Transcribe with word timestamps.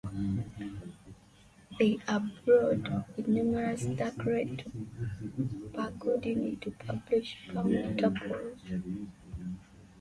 They 1.77 1.99
are 2.07 2.21
broad, 2.43 3.05
with 3.15 3.27
numerous 3.27 3.83
dark 3.85 4.25
red 4.25 4.57
to 5.77 5.91
burgundy 5.99 6.55
to 6.61 6.71
purplish 6.71 7.37
brown 7.53 7.69
tepals. 7.97 9.07